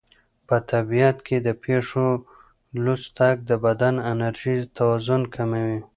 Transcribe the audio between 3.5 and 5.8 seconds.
بدن انرژي توازن کوي.